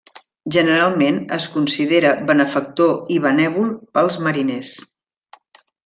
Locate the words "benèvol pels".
3.29-4.19